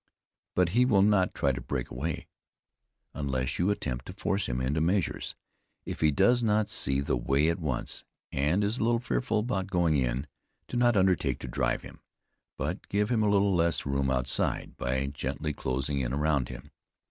But 0.55 0.69
he 0.69 0.83
will 0.83 1.03
not 1.03 1.35
try 1.35 1.51
to 1.51 1.61
break 1.61 1.91
away, 1.91 2.27
unless 3.13 3.59
you 3.59 3.69
attempt 3.69 4.07
to 4.07 4.13
force 4.13 4.49
him 4.49 4.59
into 4.59 4.81
measures. 4.81 5.35
If 5.85 5.99
he 6.01 6.09
does 6.09 6.41
not 6.41 6.71
see 6.71 7.01
the 7.01 7.15
way 7.15 7.49
at 7.49 7.59
once, 7.59 8.03
and 8.31 8.63
is 8.63 8.79
a 8.79 8.83
little 8.83 8.97
fretful 8.97 9.37
about 9.41 9.67
going 9.67 9.95
in, 9.97 10.25
do 10.67 10.75
not 10.75 10.97
undertake 10.97 11.37
to 11.41 11.47
drive 11.47 11.83
him, 11.83 12.01
but 12.57 12.89
give 12.89 13.11
him 13.11 13.21
a 13.21 13.29
little 13.29 13.53
less 13.53 13.85
room 13.85 14.09
outside, 14.09 14.75
by 14.75 15.05
gently 15.05 15.53
closing 15.53 15.99
in 15.99 16.13
around 16.13 16.49
him. 16.49 16.71